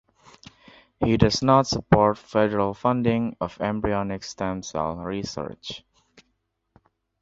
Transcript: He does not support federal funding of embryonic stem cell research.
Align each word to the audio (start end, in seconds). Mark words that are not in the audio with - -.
He 0.99 1.15
does 1.15 1.43
not 1.43 1.67
support 1.67 2.17
federal 2.17 2.73
funding 2.73 3.37
of 3.39 3.61
embryonic 3.61 4.23
stem 4.23 4.63
cell 4.63 4.95
research. 4.95 5.83